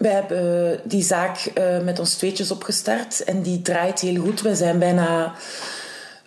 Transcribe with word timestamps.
Wij 0.00 0.12
hebben 0.12 0.80
die 0.84 1.02
zaak 1.02 1.50
uh, 1.58 1.80
met 1.80 1.98
ons 1.98 2.14
tweetjes 2.14 2.50
opgestart 2.50 3.24
en 3.24 3.42
die 3.42 3.62
draait 3.62 4.00
heel 4.00 4.22
goed. 4.22 4.40
We 4.40 4.54
zijn 4.54 4.78
bijna 4.78 5.34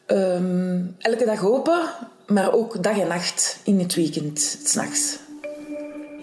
um, 0.08 0.96
elke 1.00 1.26
dag 1.26 1.46
open, 1.46 1.82
maar 2.28 2.54
ook 2.54 2.84
dag 2.84 3.00
en 3.00 3.08
nacht 3.08 3.58
in 3.64 3.80
het 3.80 3.94
weekend, 3.94 4.58
s'nachts. 4.64 5.18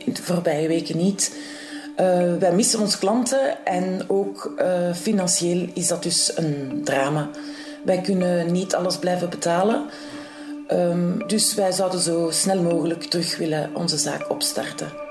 De 0.04 0.22
voorbije 0.22 0.68
weken 0.68 0.96
niet. 0.96 1.34
Uh, 2.00 2.36
wij 2.38 2.52
missen 2.52 2.80
onze 2.80 2.98
klanten 2.98 3.64
en 3.64 4.04
ook 4.06 4.52
uh, 4.58 4.94
financieel 4.94 5.68
is 5.74 5.86
dat 5.86 6.02
dus 6.02 6.36
een 6.36 6.80
drama. 6.84 7.30
Wij 7.84 8.00
kunnen 8.00 8.52
niet 8.52 8.74
alles 8.74 8.98
blijven 8.98 9.30
betalen. 9.30 9.86
Um, 10.72 11.26
dus 11.26 11.54
wij 11.54 11.72
zouden 11.72 12.00
zo 12.00 12.28
snel 12.32 12.62
mogelijk 12.62 13.02
terug 13.02 13.36
willen 13.36 13.70
onze 13.74 13.98
zaak 13.98 14.30
opstarten. 14.30 15.08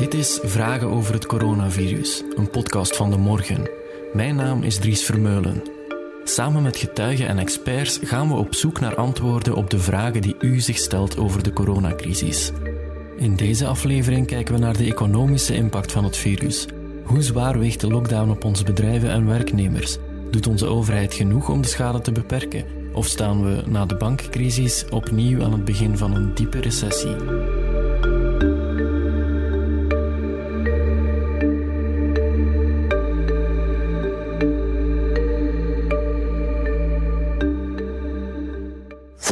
Dit 0.00 0.14
is 0.14 0.40
Vragen 0.42 0.88
over 0.88 1.14
het 1.14 1.26
coronavirus, 1.26 2.22
een 2.36 2.50
podcast 2.50 2.96
van 2.96 3.10
de 3.10 3.16
morgen. 3.16 3.70
Mijn 4.12 4.36
naam 4.36 4.62
is 4.62 4.78
Dries 4.78 5.04
Vermeulen. 5.04 5.62
Samen 6.24 6.62
met 6.62 6.76
getuigen 6.76 7.28
en 7.28 7.38
experts 7.38 7.98
gaan 8.02 8.28
we 8.28 8.34
op 8.34 8.54
zoek 8.54 8.80
naar 8.80 8.94
antwoorden 8.94 9.54
op 9.54 9.70
de 9.70 9.78
vragen 9.78 10.22
die 10.22 10.36
u 10.38 10.60
zich 10.60 10.76
stelt 10.76 11.18
over 11.18 11.42
de 11.42 11.52
coronacrisis. 11.52 12.52
In 13.16 13.36
deze 13.36 13.66
aflevering 13.66 14.26
kijken 14.26 14.54
we 14.54 14.60
naar 14.60 14.76
de 14.76 14.84
economische 14.84 15.54
impact 15.54 15.92
van 15.92 16.04
het 16.04 16.16
virus. 16.16 16.66
Hoe 17.04 17.22
zwaar 17.22 17.58
weegt 17.58 17.80
de 17.80 17.88
lockdown 17.88 18.30
op 18.30 18.44
onze 18.44 18.64
bedrijven 18.64 19.10
en 19.10 19.26
werknemers? 19.26 19.98
Doet 20.30 20.46
onze 20.46 20.66
overheid 20.66 21.14
genoeg 21.14 21.48
om 21.48 21.60
de 21.60 21.68
schade 21.68 22.00
te 22.00 22.12
beperken? 22.12 22.64
Of 22.92 23.06
staan 23.06 23.44
we 23.44 23.62
na 23.66 23.86
de 23.86 23.96
bankcrisis 23.96 24.84
opnieuw 24.90 25.42
aan 25.44 25.52
het 25.52 25.64
begin 25.64 25.98
van 25.98 26.14
een 26.14 26.34
diepe 26.34 26.60
recessie? 26.60 27.16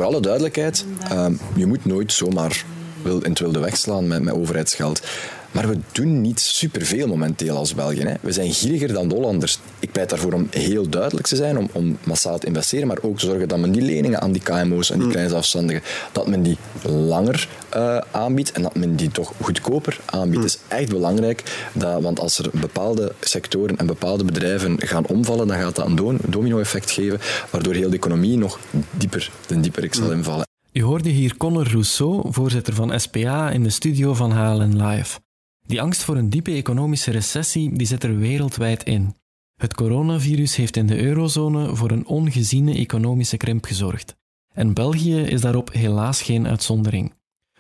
Alle 0.08 0.20
duidelijkheid, 0.20 0.84
uh, 1.12 1.26
je 1.54 1.66
moet 1.66 1.84
nooit 1.84 2.12
zomaar 2.12 2.64
wil, 3.02 3.20
in 3.20 3.30
het 3.30 3.38
wilde 3.38 3.58
wegslaan 3.58 4.06
met, 4.06 4.22
met 4.22 4.34
overheidsgeld. 4.34 5.02
Maar 5.50 5.68
we 5.68 5.78
doen 5.92 6.20
niet 6.20 6.40
superveel 6.40 7.06
momenteel 7.06 7.56
als 7.56 7.74
België. 7.74 8.02
Hè. 8.02 8.14
We 8.20 8.32
zijn 8.32 8.52
gieriger 8.52 8.92
dan 8.92 9.08
de 9.08 9.14
Hollanders. 9.14 9.58
Ik 9.80 9.92
pleit 9.92 10.10
daarvoor 10.10 10.32
om 10.32 10.46
heel 10.50 10.88
duidelijk 10.88 11.26
te 11.26 11.36
zijn, 11.36 11.58
om, 11.58 11.68
om 11.72 11.98
massaal 12.04 12.38
te 12.38 12.46
investeren, 12.46 12.86
maar 12.86 12.98
ook 13.02 13.18
te 13.18 13.26
zorgen 13.26 13.48
dat 13.48 13.58
men 13.58 13.72
die 13.72 13.82
leningen 13.82 14.20
aan 14.20 14.32
die 14.32 14.42
KMO's 14.42 14.90
en 14.90 14.96
die 14.96 15.04
mm. 15.04 15.10
kleine 15.10 15.30
zelfstandigen, 15.30 15.82
dat 16.12 16.26
men 16.26 16.42
die 16.42 16.56
langer 16.82 17.48
uh, 17.76 17.98
aanbiedt 18.10 18.52
en 18.52 18.62
dat 18.62 18.76
men 18.76 18.96
die 18.96 19.10
toch 19.10 19.32
goedkoper 19.40 20.00
aanbiedt. 20.04 20.36
Mm. 20.36 20.42
Het 20.42 20.54
is 20.54 20.76
echt 20.76 20.88
belangrijk, 20.88 21.68
dat, 21.72 22.02
want 22.02 22.20
als 22.20 22.38
er 22.38 22.50
bepaalde 22.52 23.12
sectoren 23.20 23.78
en 23.78 23.86
bepaalde 23.86 24.24
bedrijven 24.24 24.80
gaan 24.80 25.06
omvallen, 25.06 25.46
dan 25.46 25.58
gaat 25.58 25.76
dat 25.76 25.86
een 25.86 26.18
domino-effect 26.26 26.90
geven, 26.90 27.20
waardoor 27.50 27.74
heel 27.74 27.90
de 27.90 27.96
economie 27.96 28.38
nog 28.38 28.58
dieper, 28.90 29.30
ten 29.46 29.60
dieper 29.60 29.88
zal 29.90 30.04
mm. 30.04 30.12
invallen. 30.12 30.46
U 30.72 30.82
hoorde 30.82 31.08
hier 31.08 31.36
Conor 31.36 31.68
Rousseau, 31.68 32.32
voorzitter 32.32 32.74
van 32.74 33.00
SPA, 33.00 33.50
in 33.50 33.62
de 33.62 33.70
studio 33.70 34.14
van 34.14 34.32
HLN 34.32 34.86
Live. 34.86 35.18
Die 35.66 35.80
angst 35.80 36.02
voor 36.02 36.16
een 36.16 36.30
diepe 36.30 36.50
economische 36.50 37.10
recessie 37.10 37.76
die 37.76 37.86
zit 37.86 38.02
er 38.04 38.18
wereldwijd 38.18 38.82
in. 38.82 39.14
Het 39.58 39.74
coronavirus 39.74 40.56
heeft 40.56 40.76
in 40.76 40.86
de 40.86 41.02
eurozone 41.02 41.76
voor 41.76 41.90
een 41.90 42.06
ongeziene 42.06 42.74
economische 42.74 43.36
krimp 43.36 43.64
gezorgd. 43.64 44.16
En 44.54 44.74
België 44.74 45.16
is 45.16 45.40
daarop 45.40 45.72
helaas 45.72 46.22
geen 46.22 46.46
uitzondering. 46.46 47.12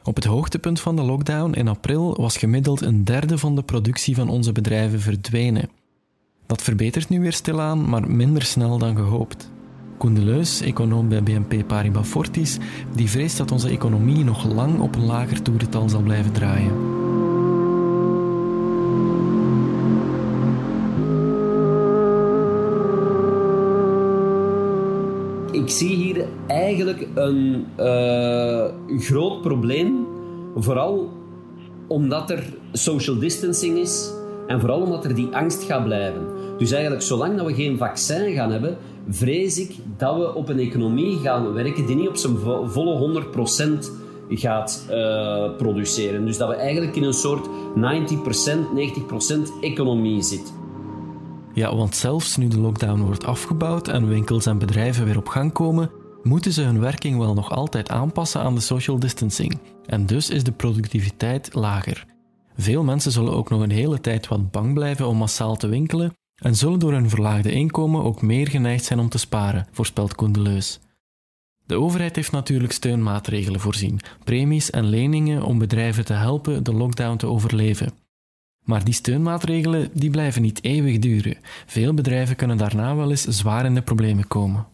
Op 0.02 0.14
het 0.14 0.24
hoogtepunt 0.24 0.80
van 0.80 0.96
de 0.96 1.02
lockdown 1.02 1.52
in 1.52 1.68
april 1.68 2.16
was 2.16 2.36
gemiddeld 2.36 2.80
een 2.80 3.04
derde 3.04 3.38
van 3.38 3.54
de 3.54 3.62
productie 3.62 4.14
van 4.14 4.28
onze 4.28 4.52
bedrijven 4.52 5.00
verdwenen. 5.00 5.70
Dat 6.46 6.62
verbetert 6.62 7.08
nu 7.08 7.20
weer 7.20 7.32
stilaan, 7.32 7.88
maar 7.88 8.10
minder 8.10 8.42
snel 8.42 8.78
dan 8.78 8.96
gehoopt. 8.96 9.50
Koen 9.96 10.14
de 10.14 10.58
econoom 10.64 11.08
bij 11.08 11.22
BNP 11.22 11.66
Paribas 11.66 12.08
Fortis, 12.08 12.58
die 12.94 13.10
vreest 13.10 13.36
dat 13.36 13.50
onze 13.50 13.68
economie 13.68 14.24
nog 14.24 14.44
lang 14.44 14.80
op 14.80 14.94
een 14.94 15.06
lager 15.06 15.42
toerental 15.42 15.88
zal 15.88 16.02
blijven 16.02 16.32
draaien. 16.32 16.97
Eigenlijk 26.68 27.08
een 27.14 27.66
uh, 27.80 28.64
groot 29.00 29.40
probleem, 29.40 30.06
vooral 30.56 31.08
omdat 31.86 32.30
er 32.30 32.44
social 32.72 33.18
distancing 33.18 33.78
is 33.78 34.10
en 34.46 34.60
vooral 34.60 34.80
omdat 34.80 35.04
er 35.04 35.14
die 35.14 35.28
angst 35.32 35.62
gaat 35.62 35.84
blijven. 35.84 36.26
Dus 36.58 36.70
eigenlijk, 36.70 37.02
zolang 37.02 37.36
dat 37.36 37.46
we 37.46 37.54
geen 37.54 37.78
vaccin 37.78 38.34
gaan 38.34 38.50
hebben, 38.50 38.76
vrees 39.08 39.58
ik 39.58 39.74
dat 39.96 40.16
we 40.16 40.34
op 40.34 40.48
een 40.48 40.58
economie 40.58 41.18
gaan 41.18 41.52
werken 41.52 41.86
die 41.86 41.96
niet 41.96 42.08
op 42.08 42.16
zijn 42.16 42.36
volle 42.64 43.24
100% 43.32 43.66
gaat 44.30 44.86
uh, 44.90 45.56
produceren. 45.56 46.26
Dus 46.26 46.36
dat 46.36 46.48
we 46.48 46.54
eigenlijk 46.54 46.96
in 46.96 47.02
een 47.02 47.12
soort 47.12 47.46
90%, 47.46 47.50
90% 49.58 49.60
economie 49.60 50.22
zitten. 50.22 50.54
Ja, 51.52 51.76
want 51.76 51.96
zelfs 51.96 52.36
nu 52.36 52.48
de 52.48 52.60
lockdown 52.60 53.00
wordt 53.00 53.24
afgebouwd 53.24 53.88
en 53.88 54.08
winkels 54.08 54.46
en 54.46 54.58
bedrijven 54.58 55.04
weer 55.04 55.16
op 55.16 55.28
gang 55.28 55.52
komen, 55.52 55.90
moeten 56.28 56.52
ze 56.52 56.62
hun 56.62 56.80
werking 56.80 57.18
wel 57.18 57.34
nog 57.34 57.50
altijd 57.50 57.90
aanpassen 57.90 58.42
aan 58.42 58.54
de 58.54 58.60
social 58.60 58.98
distancing. 58.98 59.58
En 59.86 60.06
dus 60.06 60.30
is 60.30 60.44
de 60.44 60.52
productiviteit 60.52 61.54
lager. 61.54 62.06
Veel 62.56 62.84
mensen 62.84 63.12
zullen 63.12 63.32
ook 63.32 63.50
nog 63.50 63.60
een 63.60 63.70
hele 63.70 64.00
tijd 64.00 64.28
wat 64.28 64.50
bang 64.50 64.74
blijven 64.74 65.06
om 65.06 65.16
massaal 65.16 65.56
te 65.56 65.68
winkelen 65.68 66.12
en 66.42 66.54
zullen 66.54 66.78
door 66.78 66.92
hun 66.92 67.08
verlaagde 67.08 67.52
inkomen 67.52 68.04
ook 68.04 68.22
meer 68.22 68.48
geneigd 68.48 68.84
zijn 68.84 68.98
om 68.98 69.08
te 69.08 69.18
sparen, 69.18 69.66
voorspelt 69.72 70.14
Koen 70.14 70.32
de 70.32 70.40
Leus. 70.40 70.80
De 71.66 71.74
overheid 71.74 72.16
heeft 72.16 72.32
natuurlijk 72.32 72.72
steunmaatregelen 72.72 73.60
voorzien, 73.60 74.00
premies 74.24 74.70
en 74.70 74.84
leningen 74.84 75.42
om 75.42 75.58
bedrijven 75.58 76.04
te 76.04 76.12
helpen 76.12 76.64
de 76.64 76.72
lockdown 76.72 77.16
te 77.16 77.26
overleven. 77.26 77.92
Maar 78.64 78.84
die 78.84 78.94
steunmaatregelen 78.94 79.90
die 79.92 80.10
blijven 80.10 80.42
niet 80.42 80.64
eeuwig 80.64 80.98
duren. 80.98 81.36
Veel 81.66 81.94
bedrijven 81.94 82.36
kunnen 82.36 82.56
daarna 82.56 82.96
wel 82.96 83.10
eens 83.10 83.24
zwaar 83.24 83.64
in 83.64 83.74
de 83.74 83.82
problemen 83.82 84.28
komen. 84.28 84.66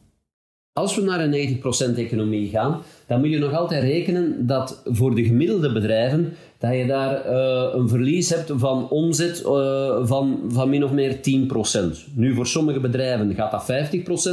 Als 0.75 0.97
we 0.97 1.03
naar 1.03 1.21
een 1.21 1.61
90% 1.95 1.97
economie 1.97 2.49
gaan, 2.49 2.83
dan 3.07 3.21
moet 3.21 3.31
je 3.31 3.39
nog 3.39 3.53
altijd 3.53 3.83
rekenen 3.83 4.47
dat 4.47 4.83
voor 4.85 5.15
de 5.15 5.25
gemiddelde 5.25 5.73
bedrijven 5.73 6.33
dat 6.59 6.75
je 6.75 6.87
daar 6.87 7.27
uh, 7.27 7.75
een 7.75 7.89
verlies 7.89 8.31
hebt 8.31 8.53
van 8.55 8.89
omzet 8.89 9.43
uh, 9.47 10.07
van, 10.07 10.41
van 10.49 10.69
min 10.69 10.84
of 10.84 10.91
meer 10.91 11.17
10%. 11.17 11.21
Nu, 12.15 12.34
voor 12.34 12.47
sommige 12.47 12.81
bedrijven 12.81 13.34
gaat 13.34 13.51
dat 13.51 13.73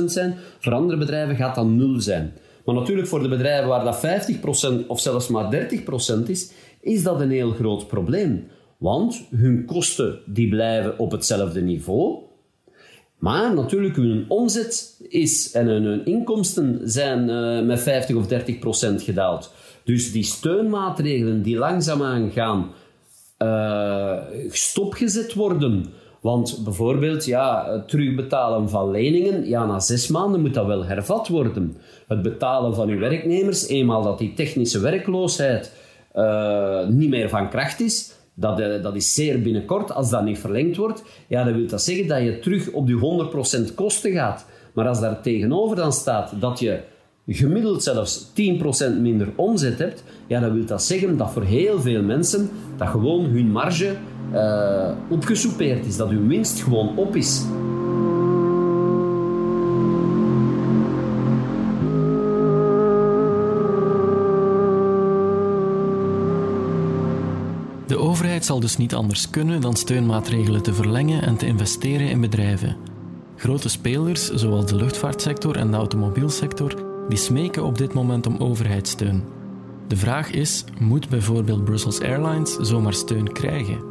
50% 0.02 0.06
zijn, 0.06 0.36
voor 0.60 0.74
andere 0.74 0.98
bedrijven 0.98 1.36
gaat 1.36 1.56
dat 1.56 1.68
0 1.68 2.00
zijn. 2.00 2.34
Maar 2.66 2.76
natuurlijk 2.76 3.08
voor 3.08 3.22
de 3.22 3.30
bedrijven 3.30 3.68
waar 3.68 3.84
dat 3.84 4.06
50% 4.84 4.88
of 4.88 5.00
zelfs 5.00 5.28
maar 5.28 5.70
30% 6.26 6.28
is, 6.28 6.52
is 6.80 7.04
dat 7.04 7.22
een 7.22 7.32
heel 7.32 7.52
groot 7.52 7.88
probleem. 7.88 8.48
Want 8.78 9.24
hun 9.36 9.66
kosten 9.66 10.20
die 10.26 10.50
blijven 10.50 11.00
op 11.00 11.12
hetzelfde 11.12 11.62
niveau. 11.62 12.30
Maar 13.22 13.54
natuurlijk, 13.54 13.96
hun 13.96 14.26
omzet 14.28 15.02
is 15.10 15.52
en 15.52 15.68
hun 15.68 16.06
inkomsten 16.06 16.80
zijn 16.84 17.30
uh, 17.30 17.66
met 17.68 17.80
50 17.80 18.16
of 18.16 18.28
30 18.28 18.60
procent 18.60 19.02
gedaald. 19.02 19.54
Dus 19.84 20.12
die 20.12 20.24
steunmaatregelen 20.24 21.42
die 21.42 21.58
langzaamaan 21.58 22.32
gaan 22.32 22.72
uh, 23.40 24.18
stopgezet 24.50 25.34
worden. 25.34 25.86
Want 26.22 26.62
bijvoorbeeld, 26.64 27.26
ja, 27.26 27.72
het 27.72 27.88
terugbetalen 27.90 28.70
van 28.70 28.92
leningen, 28.92 29.48
ja, 29.48 29.66
na 29.66 29.80
zes 29.80 30.08
maanden 30.08 30.42
moet 30.42 30.54
dat 30.54 30.66
wel 30.66 30.86
hervat 30.86 31.28
worden. 31.28 31.78
Het 32.08 32.22
betalen 32.22 32.76
van 32.76 32.90
uw 32.90 33.00
werknemers, 33.00 33.68
eenmaal 33.68 34.02
dat 34.02 34.18
die 34.18 34.34
technische 34.34 34.80
werkloosheid 34.80 35.74
uh, 36.16 36.88
niet 36.88 37.10
meer 37.10 37.30
van 37.30 37.50
kracht 37.50 37.80
is, 37.80 38.12
dat, 38.42 38.60
uh, 38.60 38.84
dat 38.84 38.96
is 38.96 39.14
zeer 39.14 39.42
binnenkort. 39.42 39.92
Als 39.92 40.10
dat 40.10 40.24
niet 40.24 40.40
verlengd 40.40 40.78
wordt, 40.78 41.04
ja, 41.28 41.44
dan 41.44 41.54
wil 41.54 41.68
dat 41.68 41.82
zeggen 41.82 42.08
dat 42.08 42.22
je 42.22 42.40
terug 42.40 42.72
op 42.72 42.88
die 42.88 42.98
100% 43.70 43.74
kosten 43.76 44.12
gaat. 44.12 44.46
Maar 44.74 44.88
als 44.88 45.00
daar 45.00 45.22
tegenover 45.22 45.76
dan 45.76 45.94
staat 45.94 46.34
dat 46.40 46.60
je 46.60 46.80
gemiddeld 47.28 47.84
zelfs 47.84 48.32
10% 48.34 49.00
minder 49.00 49.28
omzet 49.36 49.80
hebt, 49.80 50.04
ja, 50.28 50.40
dan 50.40 50.54
wil 50.54 50.66
dat 50.66 50.84
zeggen 50.84 51.18
dat 51.18 51.32
voor 51.32 51.44
heel 51.44 51.82
veel 51.82 52.04
mensen 52.04 52.50
dat 52.78 52.88
gewoon 52.88 53.26
hun 53.26 53.52
marge 53.52 53.96
uh, 54.34 54.92
opgesoupeerd 55.10 55.86
is, 55.86 55.98
dat 55.98 56.10
hun 56.10 56.28
winst 56.28 56.62
gewoon 56.62 56.98
op 56.98 57.16
is. 57.16 57.46
Overheid 68.22 68.46
zal 68.46 68.60
dus 68.60 68.78
niet 68.78 68.94
anders 68.94 69.30
kunnen 69.30 69.62
dan 69.62 69.76
steunmaatregelen 69.76 70.62
te 70.62 70.74
verlengen 70.74 71.22
en 71.22 71.38
te 71.38 71.46
investeren 71.46 72.10
in 72.10 72.22
bedrijven. 72.22 72.76
Grote 73.36 73.70
spelers, 73.70 74.30
zoals 74.30 74.66
de 74.66 74.76
luchtvaartsector 74.76 75.56
en 75.56 75.72
de 75.72 75.78
automobielsector, 75.78 76.74
die 77.10 77.18
smeken 77.18 77.64
op 77.64 77.78
dit 77.78 77.94
moment 77.94 78.28
om 78.28 78.38
overheidssteun. 78.38 79.24
De 79.88 79.96
vraag 79.96 80.32
is: 80.32 80.64
moet 80.80 81.10
bijvoorbeeld 81.10 81.64
Brussels 81.64 82.02
Airlines 82.02 82.56
zomaar 82.56 82.94
steun 82.94 83.32
krijgen? 83.32 83.84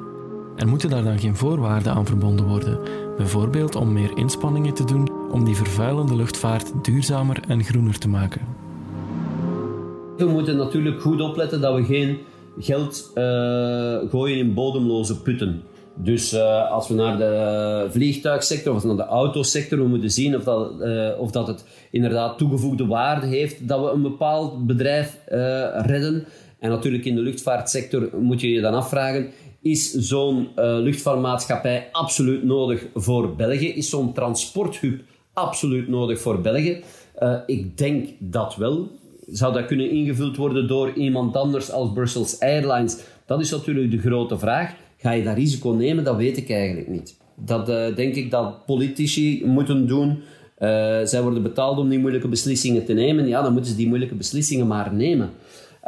En 0.57 0.69
moeten 0.69 0.91
daar 0.91 1.05
dan 1.05 1.19
geen 1.19 1.37
voorwaarden 1.37 1.93
aan 1.93 2.07
verbonden 2.07 2.47
worden? 2.47 2.79
Bijvoorbeeld 3.17 3.75
om 3.75 3.93
meer 3.93 4.17
inspanningen 4.17 4.75
te 4.75 4.85
doen 4.85 5.11
om 5.31 5.45
die 5.45 5.57
vervuilende 5.57 6.17
luchtvaart 6.17 6.73
duurzamer 6.83 7.41
en 7.49 7.65
groener 7.65 7.99
te 7.99 8.09
maken. 8.09 8.41
We 10.17 10.27
moeten 10.27 10.57
natuurlijk 10.57 11.01
goed 11.01 11.21
opletten 11.21 11.61
dat 11.61 11.75
we 11.75 11.85
geen 11.85 12.19
geld 12.59 13.11
uh, 13.15 13.99
gooien 14.11 14.39
in 14.39 14.55
bodemloze 14.55 15.21
putten. 15.23 15.63
Dus 15.95 16.33
uh, 16.33 16.71
als 16.71 16.89
we 16.89 16.95
naar 16.95 17.19
de 17.19 17.87
vliegtuigsector 17.91 18.75
of 18.75 18.85
naar 18.85 18.97
de 18.97 19.05
autosector, 19.07 19.79
we 19.79 19.89
moeten 19.89 20.11
zien 20.11 20.37
of 20.37 20.45
dat, 20.45 20.73
uh, 20.81 21.09
of 21.19 21.31
dat 21.31 21.47
het 21.47 21.65
inderdaad 21.91 22.39
toegevoegde 22.39 22.87
waarde 22.87 23.27
heeft 23.27 23.69
dat 23.69 23.81
we 23.81 23.91
een 23.91 24.03
bepaald 24.03 24.67
bedrijf 24.67 25.19
redden. 25.75 26.27
En 26.59 26.71
natuurlijk 26.71 27.05
in 27.05 27.15
de 27.15 27.21
luchtvaartsector 27.21 28.11
moet 28.21 28.41
je 28.41 28.51
je 28.51 28.61
dan 28.61 28.75
afvragen, 28.75 29.31
is 29.63 29.93
zo'n 29.93 30.49
luchtvaartmaatschappij 30.57 31.89
absoluut 31.93 32.45
nodig 32.45 32.87
voor 32.95 33.37
België? 33.37 33.69
Is 33.69 33.91
zo'n 33.91 34.13
transporthub 34.13 35.01
absoluut 35.33 35.89
nodig 35.89 36.21
voor 36.21 36.41
België? 36.41 36.83
ik 37.47 37.79
denk 37.79 38.09
dat 38.19 38.57
wel 38.57 39.00
zou 39.33 39.53
dat 39.53 39.67
kunnen 39.67 39.91
ingevuld 39.91 40.37
worden 40.37 40.69
door 40.69 40.93
iemand 40.93 41.37
anders 41.37 41.71
als 41.71 41.93
Brussels 41.93 42.41
Airlines? 42.41 42.99
Dat 43.27 43.41
is 43.41 43.51
natuurlijk 43.51 43.91
de 43.91 43.99
grote 43.99 44.39
vraag. 44.39 44.75
Ga 44.97 45.11
je 45.11 45.23
dat 45.23 45.37
risico 45.37 45.71
nemen? 45.71 46.05
Dat 46.05 46.17
weet 46.17 46.37
ik 46.37 46.51
eigenlijk 46.51 46.89
niet. 46.89 47.17
Dat 47.35 47.69
uh, 47.69 47.97
denk 47.97 48.15
ik 48.15 48.31
dat 48.31 48.67
politici 48.67 49.43
moeten 49.47 49.87
doen. 49.87 50.09
Uh, 50.09 50.19
zij 51.05 51.23
worden 51.23 51.43
betaald 51.43 51.79
om 51.79 51.89
die 51.89 51.99
moeilijke 51.99 52.29
beslissingen 52.29 52.85
te 52.85 52.93
nemen. 52.93 53.29
Ja, 53.29 53.43
dan 53.43 53.53
moeten 53.53 53.71
ze 53.71 53.77
die 53.77 53.89
moeilijke 53.89 54.15
beslissingen 54.15 54.67
maar 54.67 54.95
nemen. 54.95 55.31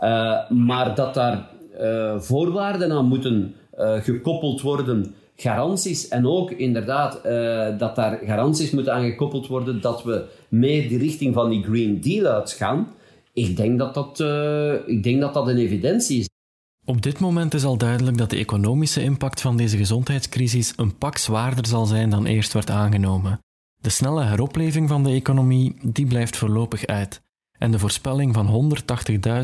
Uh, 0.02 0.50
maar 0.50 0.94
dat 0.94 1.14
daar 1.14 1.50
voorwaarden 2.18 2.92
aan 2.92 3.06
moeten 3.06 3.54
gekoppeld 3.76 4.60
worden, 4.60 5.14
garanties, 5.36 6.08
en 6.08 6.26
ook 6.26 6.50
inderdaad 6.50 7.20
dat 7.78 7.96
daar 7.96 8.20
garanties 8.26 8.70
moeten 8.70 8.92
aan 8.92 9.04
gekoppeld 9.04 9.46
worden 9.46 9.80
dat 9.80 10.02
we 10.02 10.24
meer 10.48 10.88
die 10.88 10.98
richting 10.98 11.34
van 11.34 11.50
die 11.50 11.62
Green 11.62 12.00
Deal 12.00 12.26
uitgaan 12.26 12.88
ik 13.32 13.56
denk 13.56 13.78
dat 13.78 13.94
dat, 13.94 14.20
uh, 14.20 14.88
ik 14.88 15.02
denk 15.02 15.20
dat 15.20 15.34
dat 15.34 15.48
een 15.48 15.58
evidentie 15.58 16.18
is. 16.18 16.28
Op 16.84 17.02
dit 17.02 17.18
moment 17.18 17.54
is 17.54 17.64
al 17.64 17.76
duidelijk 17.76 18.18
dat 18.18 18.30
de 18.30 18.36
economische 18.36 19.02
impact 19.02 19.40
van 19.40 19.56
deze 19.56 19.76
gezondheidscrisis 19.76 20.72
een 20.76 20.98
pak 20.98 21.18
zwaarder 21.18 21.66
zal 21.66 21.86
zijn 21.86 22.10
dan 22.10 22.26
eerst 22.26 22.52
werd 22.52 22.70
aangenomen. 22.70 23.38
De 23.80 23.90
snelle 23.90 24.24
heropleving 24.24 24.88
van 24.88 25.04
de 25.04 25.10
economie 25.10 25.76
die 25.82 26.06
blijft 26.06 26.36
voorlopig 26.36 26.86
uit. 26.86 27.20
En 27.58 27.70
de 27.70 27.78
voorspelling 27.78 28.34
van 28.34 28.74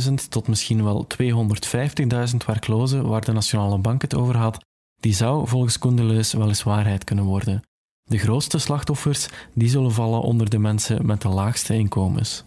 180.000 0.08 0.14
tot 0.29 0.49
misschien 0.49 0.85
wel 0.85 1.06
250.000 1.23 2.37
werklozen 2.46 3.08
waar 3.08 3.25
de 3.25 3.32
Nationale 3.32 3.79
Bank 3.79 4.02
het 4.02 4.14
over 4.14 4.37
had, 4.37 4.64
die 5.00 5.14
zou 5.14 5.49
volgens 5.49 5.79
Koendeleus 5.79 6.32
wel 6.32 6.49
eens 6.49 6.62
waarheid 6.62 7.05
kunnen 7.05 7.25
worden. 7.25 7.62
De 8.02 8.19
grootste 8.19 8.58
slachtoffers 8.58 9.29
die 9.55 9.69
zullen 9.69 9.93
vallen 9.93 10.20
onder 10.20 10.50
de 10.50 10.58
mensen 10.58 11.06
met 11.06 11.23
de 11.23 11.29
laagste 11.29 11.75
inkomens 11.75 12.44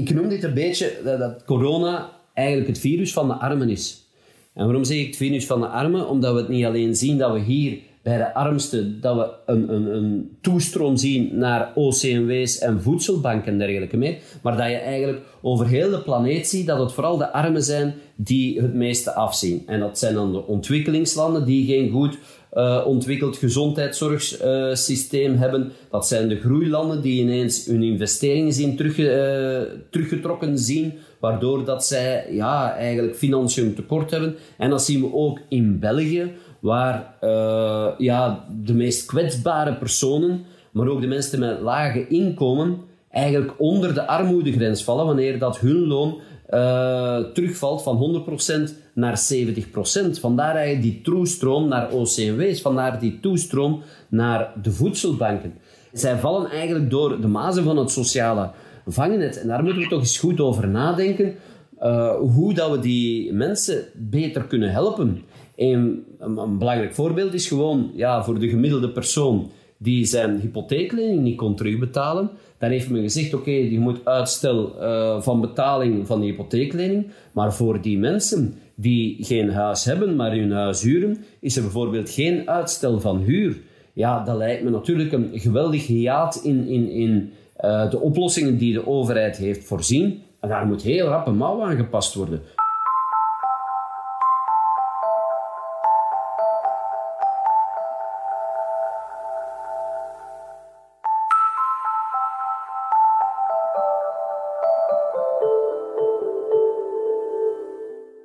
ik 0.00 0.14
noem 0.14 0.28
dit 0.28 0.42
een 0.42 0.54
beetje 0.54 1.00
dat, 1.04 1.18
dat, 1.18 1.44
corona 1.44 2.10
eigenlijk 2.34 2.68
het 2.68 2.78
virus 2.78 3.12
van 3.12 3.28
de 3.28 3.34
armen 3.34 3.68
is. 3.68 4.08
En 4.54 4.64
waarom 4.64 4.84
zeg 4.84 4.98
ik 4.98 5.06
het 5.06 5.16
virus 5.16 5.46
van 5.46 5.60
de 5.60 5.66
armen? 5.66 6.08
Omdat 6.08 6.34
we 6.34 6.40
het 6.40 6.48
niet 6.48 6.64
alleen 6.64 6.96
zien 6.96 7.18
dat 7.18 7.32
we 7.32 7.38
hier 7.38 7.78
bij 8.02 8.16
de 8.16 8.34
armsten 8.34 9.00
dat 9.00 9.16
we 9.16 9.52
een, 9.52 9.74
een, 9.74 9.94
een 9.94 10.36
toestroom 10.40 10.96
zien 10.96 11.38
naar 11.38 11.72
OCMW's 11.74 12.58
en 12.58 12.82
voedselbanken 12.82 13.52
en 13.52 13.58
dergelijke 13.58 13.96
meer, 13.96 14.18
maar 14.42 14.56
dat 14.56 14.66
je 14.66 14.76
eigenlijk 14.76 15.22
over 15.42 15.66
heel 15.66 15.90
de 15.90 16.02
planeet 16.02 16.48
ziet 16.48 16.66
dat 16.66 16.78
het 16.78 16.92
vooral 16.92 17.16
de 17.16 17.32
armen 17.32 17.62
zijn 17.62 17.94
die 18.16 18.60
het 18.60 18.74
meeste 18.74 19.14
afzien. 19.14 19.62
En 19.66 19.80
dat 19.80 19.98
zijn 19.98 20.14
dan 20.14 20.32
de 20.32 20.46
ontwikkelingslanden 20.46 21.44
die 21.44 21.66
geen 21.66 21.90
goed 21.90 22.18
uh, 22.54 22.82
ontwikkeld 22.86 23.36
gezondheidszorgsysteem 23.36 25.36
hebben. 25.36 25.72
Dat 25.90 26.06
zijn 26.06 26.28
de 26.28 26.40
groeilanden 26.40 27.02
die 27.02 27.20
ineens 27.20 27.66
hun 27.66 27.82
investeringen 27.82 28.52
zien 28.52 28.76
terug, 28.76 28.98
uh, 28.98 29.60
teruggetrokken 29.90 30.58
zien, 30.58 30.92
waardoor 31.20 31.64
dat 31.64 31.86
zij 31.86 32.26
ja, 32.30 32.74
eigenlijk 32.74 33.16
financiën 33.16 33.74
tekort 33.74 34.10
hebben. 34.10 34.36
En 34.58 34.70
dat 34.70 34.82
zien 34.82 35.00
we 35.00 35.14
ook 35.14 35.40
in 35.48 35.78
België, 35.78 36.32
waar 36.60 37.14
uh, 37.20 37.86
ja, 37.98 38.44
de 38.62 38.74
meest 38.74 39.06
kwetsbare 39.06 39.74
personen, 39.74 40.44
maar 40.70 40.88
ook 40.88 41.00
de 41.00 41.06
mensen 41.06 41.38
met 41.38 41.60
lage 41.60 42.08
inkomen, 42.08 42.78
eigenlijk 43.10 43.52
onder 43.58 43.94
de 43.94 44.06
armoedegrens 44.06 44.84
vallen 44.84 45.06
wanneer 45.06 45.38
dat 45.38 45.58
hun 45.58 45.86
loon 45.86 46.20
uh, 46.50 47.18
terugvalt 47.18 47.82
van 47.82 48.24
100% 48.68 48.70
naar 48.94 49.20
70%. 49.34 50.20
Vandaar 50.20 50.80
die 50.80 51.00
toestroom 51.02 51.68
naar 51.68 51.90
OCMW's, 51.90 52.60
vandaar 52.60 53.00
die 53.00 53.20
toestroom 53.20 53.82
naar 54.08 54.52
de 54.62 54.70
voedselbanken. 54.70 55.54
Zij 55.92 56.18
vallen 56.18 56.50
eigenlijk 56.50 56.90
door 56.90 57.20
de 57.20 57.26
mazen 57.26 57.64
van 57.64 57.76
het 57.76 57.90
sociale 57.90 58.50
vangnet. 58.86 59.40
En 59.40 59.48
daar 59.48 59.62
moeten 59.62 59.82
we 59.82 59.88
toch 59.88 60.00
eens 60.00 60.18
goed 60.18 60.40
over 60.40 60.68
nadenken. 60.68 61.34
Uh, 61.82 62.14
hoe 62.16 62.54
dat 62.54 62.70
we 62.70 62.78
die 62.78 63.32
mensen 63.32 63.84
beter 63.94 64.42
kunnen 64.42 64.70
helpen. 64.70 65.24
Een, 65.60 66.04
een, 66.18 66.58
belangrijk 66.58 66.94
voorbeeld 66.94 67.34
is 67.34 67.48
gewoon 67.48 67.90
ja, 67.94 68.24
voor 68.24 68.38
de 68.38 68.48
gemiddelde 68.48 68.90
persoon 68.90 69.50
die 69.76 70.04
zijn 70.04 70.40
hypotheeklening 70.40 71.20
niet 71.20 71.36
kon 71.36 71.56
terugbetalen. 71.56 72.30
Dan 72.58 72.70
heeft 72.70 72.90
men 72.90 73.02
gezegd, 73.02 73.34
oké, 73.34 73.50
je 73.50 73.78
moet 73.78 74.04
uitstel 74.04 74.74
uh, 74.82 75.20
van 75.20 75.40
betaling 75.40 76.06
van 76.06 76.20
die 76.20 76.30
hypotheeklening. 76.30 77.06
Maar 77.32 77.54
voor 77.54 77.80
die 77.80 77.98
mensen 77.98 78.54
die 78.74 79.16
geen 79.20 79.50
huis 79.50 79.84
hebben, 79.84 80.16
maar 80.16 80.30
hun 80.30 80.52
huis 80.52 80.82
huren, 80.82 81.18
is 81.40 81.56
er 81.56 81.62
bijvoorbeeld 81.62 82.10
geen 82.10 82.50
uitstel 82.50 83.00
van 83.00 83.18
huur. 83.18 83.56
Ja, 83.92 84.24
dat 84.24 84.36
lijkt 84.36 84.62
me 84.62 84.70
natuurlijk 84.70 85.12
een 85.12 85.30
geweldig 85.32 85.86
hiaat 85.86 86.40
in, 86.44 86.66
in, 86.66 86.90
in 86.90 87.32
uh, 87.64 87.90
de 87.90 88.00
oplossingen 88.00 88.58
die 88.58 88.72
de 88.72 88.86
overheid 88.86 89.36
heeft 89.36 89.64
voorzien. 89.64 90.22
En 90.40 90.48
daar 90.48 90.66
moet 90.66 90.82
heel 90.82 91.06
rap 91.06 91.26
een 91.26 91.36
mouw 91.36 91.62
aan 91.62 91.76
gepast 91.76 92.14
worden. 92.14 92.42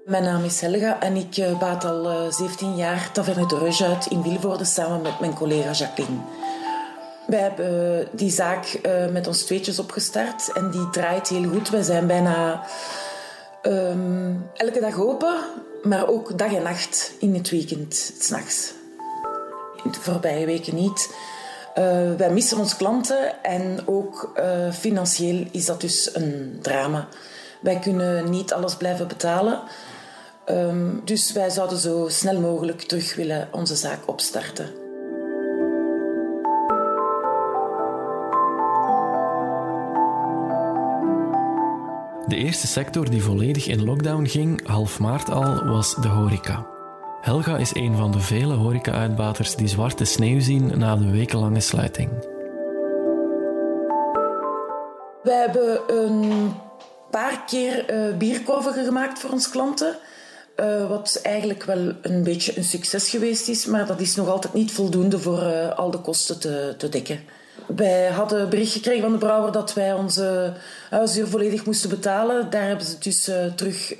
Mijn 0.05 0.23
naam 0.23 0.43
is 0.43 0.61
Helga 0.61 0.99
en 0.99 1.15
ik 1.15 1.37
eh, 1.37 1.59
baat 1.59 1.85
al 1.85 2.31
17 2.31 2.71
eh, 2.71 2.77
jaar 2.77 3.11
Taverne 3.11 3.47
de 3.47 3.57
Ruge 3.57 3.85
uit 3.85 4.05
in 4.05 4.23
Vilvoorde 4.23 4.65
samen 4.65 5.01
met 5.01 5.19
mijn 5.19 5.33
collega 5.33 5.71
Jacqueline. 5.71 6.19
Wij 7.27 7.39
hebben 7.39 7.99
eh, 7.99 8.07
die 8.11 8.31
zaak 8.31 8.79
met 9.11 9.27
ons 9.27 9.43
tweetjes 9.43 9.79
opgestart 9.79 10.51
en 10.51 10.71
die 10.71 10.89
draait 10.89 11.27
heel 11.27 11.49
goed. 11.49 11.69
Wij 11.69 11.81
zijn 11.81 12.07
bijna 12.07 12.63
um, 13.63 14.49
elke 14.53 14.79
dag 14.79 14.99
open, 14.99 15.35
maar 15.83 16.07
ook 16.07 16.37
dag 16.37 16.53
en 16.53 16.63
nacht 16.63 17.13
in 17.19 17.33
het 17.33 17.49
weekend, 17.49 18.13
s'nachts. 18.19 18.73
De 19.83 19.99
voorbije 19.99 20.45
weken 20.45 20.75
niet. 20.75 21.13
Uh, 21.77 22.15
wij 22.17 22.29
missen 22.31 22.57
onze 22.57 22.75
klanten 22.75 23.43
en 23.43 23.79
ook 23.85 24.31
financieel 24.73 25.45
is 25.51 25.65
dat 25.65 25.81
dus 25.81 26.15
een 26.15 26.59
drama. 26.61 27.07
Wij 27.59 27.79
kunnen 27.79 28.29
niet 28.29 28.53
alles 28.53 28.75
blijven 28.75 29.07
betalen. 29.07 29.61
Um, 30.49 31.01
dus 31.03 31.31
wij 31.31 31.49
zouden 31.49 31.77
zo 31.77 32.05
snel 32.07 32.39
mogelijk 32.39 32.81
terug 32.81 33.15
willen 33.15 33.47
onze 33.51 33.75
zaak 33.75 33.99
opstarten. 34.05 34.65
De 42.27 42.35
eerste 42.35 42.67
sector 42.67 43.09
die 43.09 43.23
volledig 43.23 43.67
in 43.67 43.83
lockdown 43.83 44.25
ging, 44.25 44.67
half 44.67 44.99
maart 44.99 45.29
al, 45.29 45.65
was 45.65 45.95
de 45.95 46.07
horeca. 46.07 46.67
Helga 47.21 47.57
is 47.57 47.75
een 47.75 47.95
van 47.95 48.11
de 48.11 48.19
vele 48.19 48.53
horeca-uitbaters 48.53 49.55
die 49.55 49.67
zwarte 49.67 50.05
sneeuw 50.05 50.39
zien 50.39 50.77
na 50.77 50.95
de 50.95 51.11
wekenlange 51.11 51.59
sluiting. 51.59 52.09
We 55.23 55.31
hebben 55.31 55.79
een 55.99 56.53
paar 57.11 57.43
keer 57.45 57.93
uh, 58.09 58.17
bierkorven 58.17 58.73
gemaakt 58.73 59.19
voor 59.19 59.29
onze 59.29 59.49
klanten. 59.49 59.95
Uh, 60.59 60.89
wat 60.89 61.19
eigenlijk 61.23 61.63
wel 61.63 61.91
een 62.01 62.23
beetje 62.23 62.57
een 62.57 62.63
succes 62.63 63.09
geweest 63.09 63.47
is, 63.47 63.65
maar 63.65 63.85
dat 63.85 63.99
is 63.99 64.15
nog 64.15 64.29
altijd 64.29 64.53
niet 64.53 64.71
voldoende 64.71 65.19
voor 65.19 65.41
uh, 65.41 65.77
al 65.77 65.91
de 65.91 65.97
kosten 65.97 66.39
te, 66.39 66.73
te 66.77 66.89
dekken. 66.89 67.19
Wij 67.75 68.07
hadden 68.07 68.49
bericht 68.49 68.71
gekregen 68.71 69.01
van 69.01 69.11
de 69.11 69.17
brouwer 69.17 69.51
dat 69.51 69.73
wij 69.73 69.93
onze 69.93 70.53
huishuur 70.89 71.27
volledig 71.27 71.65
moesten 71.65 71.89
betalen. 71.89 72.49
Daar 72.49 72.67
hebben 72.67 72.85
ze 72.85 72.97
dus 72.99 73.29
uh, 73.29 73.45
terug 73.45 73.93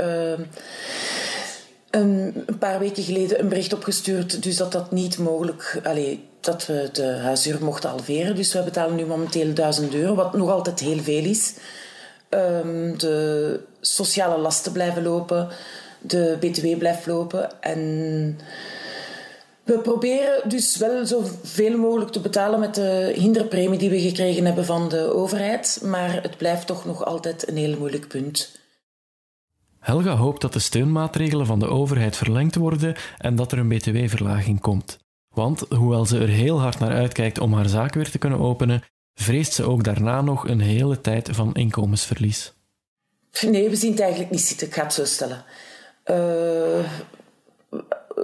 een, 1.90 2.46
paar 2.60 2.80
weken 2.80 3.04
geleden 3.04 3.40
een 3.40 3.50
bericht 3.50 3.74
opgestuurd. 3.74 4.44
Dus 4.44 4.58
dat 4.58 4.72
dat 4.72 4.92
niet 4.92 5.18
mogelijk... 5.18 5.82
Dat 6.40 6.66
we 6.66 6.90
de 6.92 7.06
huishuur 7.06 7.64
mochten 7.64 7.90
halveren. 7.90 8.36
Dus 8.36 8.54
wij 8.54 8.64
betalen 8.64 8.96
nu 8.96 9.06
momenteel 9.06 9.54
1000 9.54 9.94
euro, 9.94 10.16
wat 10.16 10.34
nog 10.34 10.50
altijd 10.50 10.80
heel 10.80 11.00
veel 11.00 11.24
is. 11.24 11.54
ehm, 12.30 12.98
de 12.98 13.60
sociale 13.82 14.38
lasten 14.38 14.72
blijven 14.72 15.04
lopen, 15.04 15.50
de 16.08 16.38
BTW 16.40 16.78
blijft 16.78 17.06
lopen. 17.06 17.62
En 17.62 18.40
we 19.64 19.80
proberen 19.80 20.50
dus 20.50 20.78
wel 20.78 21.06
zoveel 21.06 21.78
mogelijk 21.78 22.12
te 22.12 22.20
betalen 22.20 22.60
met 22.60 22.76
de 22.76 23.14
hinderpremie 23.16 23.80
die 23.80 23.90
we 23.90 24.00
gekregen 24.00 24.46
hebben 24.46 24.66
van 24.66 24.90
de 24.90 25.14
overheid, 25.14 25.82
maar 25.84 26.22
het 26.22 26.38
blijft 26.38 26.68
toch 26.68 26.86
nog 26.86 27.06
altijd 27.06 27.48
een 27.48 27.58
heel 27.58 27.78
moeilijk 27.78 28.08
punt. 28.08 28.60
Helga 29.80 30.16
hoopt 30.16 30.42
dat 30.42 30.54
de 30.54 30.60
steunmaatregelen 30.60 31.46
van 31.46 31.60
de 31.60 31.68
overheid 31.68 32.16
verlengd 32.16 32.56
worden 32.56 32.96
en 33.18 33.36
dat 33.36 33.52
er 33.52 33.58
een 33.58 33.68
btw-verlaging 33.68 34.60
komt. 34.62 34.98
Want 35.30 35.60
hoewel 35.70 36.06
ze 36.06 36.20
er 36.20 36.28
heel 36.28 36.60
hard 36.60 36.80
naar 36.80 36.94
uitkijkt 36.94 37.40
om 37.40 37.54
haar 37.54 37.70
zaak 37.70 37.94
weer 37.94 38.12
te 38.12 38.18
kunnen 38.18 38.40
openen, 38.40 38.84
vreest 39.14 39.54
ze 39.54 39.64
ook 39.64 39.84
daarna 39.84 40.22
nog 40.22 40.48
een 40.48 40.60
hele 40.60 41.02
tijd 41.02 41.30
van 41.32 41.54
inkomensverlies. 41.54 42.54
Nee, 43.42 43.70
we 43.70 43.76
zien 43.76 43.92
het 43.92 44.00
eigenlijk 44.00 44.32
niet 44.32 44.42
zitten. 44.42 44.68
Ik 44.68 44.74
ga 44.74 44.84
het 44.84 44.94
zo 44.94 45.06
stellen. 45.06 45.44
Uh, 46.12 46.86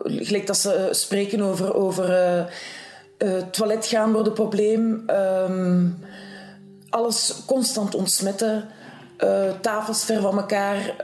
gelijk 0.06 0.48
dat 0.48 0.58
ze 0.58 0.88
spreken 0.92 1.42
over, 1.42 1.76
over 1.76 2.10
uh, 3.18 3.38
toilet 3.52 3.86
gaan 3.86 4.12
wordt 4.12 4.28
een 4.28 4.34
probleem. 4.34 5.04
Uh, 5.08 5.86
alles 6.90 7.36
constant 7.46 7.96
ontsmetten. 7.96 8.68
tafels 9.62 10.04
ver 10.04 10.22
van 10.22 10.38
elkaar. 10.38 10.96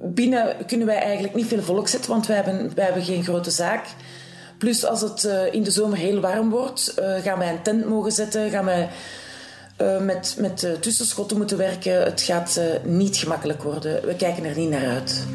binnen 0.00 0.56
kunnen 0.66 0.86
wij 0.86 0.98
eigenlijk 0.98 1.34
niet 1.34 1.46
veel 1.46 1.62
volk 1.62 1.88
zetten, 1.88 2.10
want 2.10 2.26
wij 2.26 2.36
hebben, 2.36 2.74
wij 2.74 2.84
hebben 2.84 3.02
geen 3.02 3.24
grote 3.24 3.50
zaak. 3.50 3.86
Plus 4.58 4.84
als 4.84 5.00
het 5.00 5.28
in 5.50 5.62
de 5.62 5.70
zomer 5.70 5.98
heel 5.98 6.20
warm 6.20 6.50
wordt, 6.50 6.94
gaan 7.22 7.38
wij 7.38 7.48
een 7.48 7.62
tent 7.62 7.88
mogen 7.88 8.12
zetten. 8.12 8.50
Gaan 8.50 8.64
wij 8.64 8.88
met, 10.00 10.36
met 10.38 10.76
tussenschotten 10.80 11.36
moeten 11.36 11.58
werken. 11.58 12.02
Het 12.02 12.20
gaat 12.20 12.60
niet 12.84 13.16
gemakkelijk 13.16 13.62
worden. 13.62 14.06
We 14.06 14.14
kijken 14.14 14.44
er 14.44 14.56
niet 14.56 14.70
naar 14.70 14.88
uit. 14.88 15.26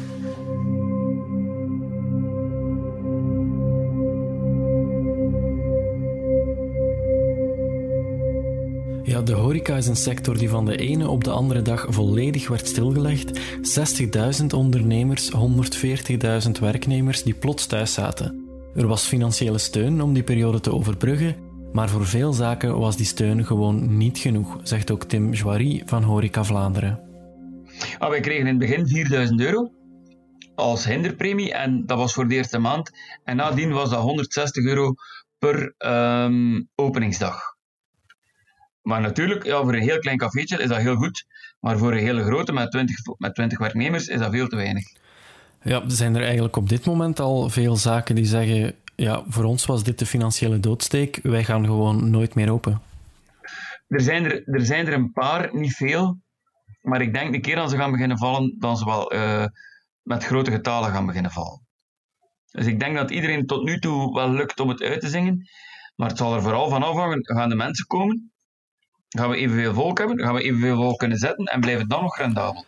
De 9.30 9.36
horeca 9.36 9.76
is 9.76 9.86
een 9.86 9.96
sector 9.96 10.38
die 10.38 10.48
van 10.48 10.64
de 10.64 10.76
ene 10.76 11.08
op 11.08 11.24
de 11.24 11.30
andere 11.30 11.62
dag 11.62 11.86
volledig 11.88 12.48
werd 12.48 12.68
stilgelegd. 12.68 13.40
60.000 14.40 14.46
ondernemers, 14.54 15.30
140.000 16.46 16.50
werknemers 16.60 17.22
die 17.22 17.34
plots 17.34 17.66
thuis 17.66 17.92
zaten. 17.92 18.48
Er 18.74 18.86
was 18.86 19.06
financiële 19.06 19.58
steun 19.58 20.02
om 20.02 20.12
die 20.12 20.22
periode 20.22 20.60
te 20.60 20.72
overbruggen, 20.72 21.36
maar 21.72 21.88
voor 21.88 22.06
veel 22.06 22.32
zaken 22.32 22.78
was 22.78 22.96
die 22.96 23.06
steun 23.06 23.44
gewoon 23.44 23.96
niet 23.96 24.18
genoeg, 24.18 24.60
zegt 24.62 24.90
ook 24.90 25.04
Tim 25.04 25.32
Joiry 25.32 25.82
van 25.86 26.02
Horeca 26.02 26.44
Vlaanderen. 26.44 27.00
Ah, 27.98 28.10
wij 28.10 28.20
kregen 28.20 28.40
in 28.40 28.46
het 28.46 28.58
begin 28.58 28.88
4000 28.88 29.40
euro 29.40 29.70
als 30.54 30.84
hinderpremie 30.84 31.52
en 31.52 31.86
dat 31.86 31.98
was 31.98 32.12
voor 32.12 32.28
de 32.28 32.34
eerste 32.34 32.58
maand. 32.58 32.90
En 33.24 33.36
nadien 33.36 33.72
was 33.72 33.90
dat 33.90 34.02
160 34.02 34.64
euro 34.64 34.94
per 35.38 35.74
um, 35.78 36.68
openingsdag. 36.74 37.49
Maar 38.82 39.00
natuurlijk, 39.00 39.44
ja, 39.44 39.62
voor 39.62 39.74
een 39.74 39.82
heel 39.82 39.98
klein 39.98 40.18
cafeetje 40.18 40.62
is 40.62 40.68
dat 40.68 40.78
heel 40.78 40.96
goed. 40.96 41.26
Maar 41.60 41.78
voor 41.78 41.92
een 41.92 41.98
hele 41.98 42.22
grote 42.22 42.52
met 42.52 42.70
20, 42.70 42.96
met 43.18 43.34
20 43.34 43.58
werknemers 43.58 44.06
is 44.06 44.18
dat 44.18 44.30
veel 44.30 44.48
te 44.48 44.56
weinig. 44.56 44.84
Ja, 45.62 45.82
zijn 45.86 46.14
er 46.16 46.22
eigenlijk 46.22 46.56
op 46.56 46.68
dit 46.68 46.84
moment 46.84 47.20
al 47.20 47.50
veel 47.50 47.76
zaken 47.76 48.14
die 48.14 48.24
zeggen: 48.24 48.74
ja, 48.96 49.22
voor 49.28 49.44
ons 49.44 49.66
was 49.66 49.84
dit 49.84 49.98
de 49.98 50.06
financiële 50.06 50.60
doodsteek, 50.60 51.18
wij 51.22 51.44
gaan 51.44 51.64
gewoon 51.64 52.10
nooit 52.10 52.34
meer 52.34 52.50
open? 52.50 52.80
Er 53.88 54.00
zijn 54.00 54.24
er, 54.24 54.48
er, 54.48 54.64
zijn 54.64 54.86
er 54.86 54.92
een 54.92 55.12
paar, 55.12 55.48
niet 55.52 55.74
veel. 55.74 56.18
Maar 56.82 57.00
ik 57.00 57.14
denk 57.14 57.32
de 57.32 57.40
keer 57.40 57.58
als 57.58 57.70
ze 57.70 57.76
gaan 57.76 57.90
beginnen 57.90 58.18
vallen, 58.18 58.56
dan 58.58 58.76
ze 58.76 58.84
wel 58.84 59.14
uh, 59.14 59.44
met 60.02 60.24
grote 60.24 60.50
getalen 60.50 60.90
gaan 60.90 61.06
beginnen 61.06 61.30
vallen. 61.30 61.66
Dus 62.50 62.66
ik 62.66 62.80
denk 62.80 62.96
dat 62.96 63.10
iedereen 63.10 63.46
tot 63.46 63.64
nu 63.64 63.78
toe 63.78 64.14
wel 64.14 64.30
lukt 64.30 64.60
om 64.60 64.68
het 64.68 64.82
uit 64.82 65.00
te 65.00 65.08
zingen. 65.08 65.48
Maar 65.96 66.08
het 66.08 66.18
zal 66.18 66.34
er 66.34 66.42
vooral 66.42 66.68
van 66.68 66.82
afhangen, 66.82 67.18
gaan 67.22 67.48
de 67.48 67.54
mensen 67.54 67.86
komen 67.86 68.32
Gaan 69.18 69.30
we 69.30 69.36
evenveel 69.36 69.74
volk 69.74 69.98
hebben? 69.98 70.18
Gaan 70.18 70.34
we 70.34 70.42
evenveel 70.42 70.76
volk 70.76 70.98
kunnen 70.98 71.18
zetten? 71.18 71.44
En 71.44 71.60
blijft 71.60 71.80
het 71.80 71.90
dan 71.90 72.02
nog 72.02 72.18
rendabel? 72.18 72.64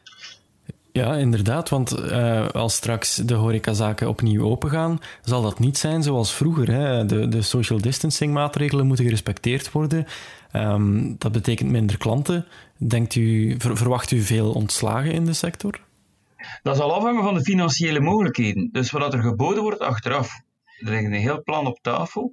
Ja, 0.93 1.15
inderdaad, 1.15 1.69
want 1.69 1.99
uh, 1.99 2.49
als 2.49 2.75
straks 2.75 3.17
de 3.17 3.35
horecazaken 3.35 4.09
opnieuw 4.09 4.45
opengaan, 4.45 5.01
zal 5.23 5.43
dat 5.43 5.59
niet 5.59 5.79
zijn 5.79 6.03
zoals 6.03 6.35
vroeger. 6.35 6.71
Hè? 6.71 7.07
De, 7.07 7.29
de 7.29 7.43
social 7.43 7.81
distancing 7.81 8.33
maatregelen 8.33 8.87
moeten 8.87 9.05
gerespecteerd 9.05 9.73
worden. 9.73 10.07
Um, 10.53 11.15
dat 11.19 11.33
betekent 11.33 11.71
minder 11.71 11.99
klanten. 11.99 12.47
Denkt 12.77 13.15
u, 13.15 13.55
verwacht 13.59 14.11
u 14.11 14.21
veel 14.21 14.53
ontslagen 14.53 15.13
in 15.13 15.25
de 15.25 15.33
sector? 15.33 15.81
Dat 16.63 16.77
zal 16.77 16.95
afhangen 16.95 17.23
van 17.23 17.35
de 17.35 17.43
financiële 17.43 18.01
mogelijkheden. 18.01 18.69
Dus 18.73 18.91
wat 18.91 19.15
er 19.15 19.23
geboden 19.23 19.63
wordt 19.63 19.81
achteraf. 19.81 20.41
Er 20.79 20.91
ligt 20.91 21.05
een 21.05 21.13
heel 21.13 21.43
plan 21.43 21.67
op 21.67 21.79
tafel. 21.83 22.33